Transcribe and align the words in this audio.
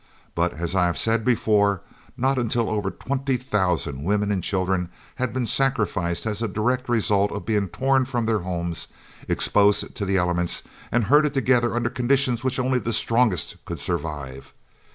But, 0.33 0.53
as 0.55 0.73
I 0.73 0.87
have 0.87 0.97
said 0.97 1.23
before, 1.23 1.83
not 2.17 2.39
until 2.39 2.71
over 2.71 2.89
20,000 2.89 4.03
women 4.03 4.31
and 4.31 4.43
children 4.43 4.89
had 5.17 5.31
been 5.31 5.45
sacrificed 5.45 6.25
as 6.25 6.41
a 6.41 6.47
direct 6.47 6.89
result 6.89 7.31
of 7.31 7.45
being 7.45 7.67
torn 7.67 8.05
from 8.05 8.25
their 8.25 8.39
homes, 8.39 8.87
exposed 9.27 9.93
to 9.93 10.03
the 10.03 10.17
elements, 10.17 10.63
and 10.91 11.03
herded 11.03 11.35
together 11.35 11.75
under 11.75 11.91
conditions 11.91 12.43
which 12.43 12.57
only 12.57 12.79
the 12.79 12.93
strongest 12.93 13.57
could 13.63 13.79
survive. 13.79 14.53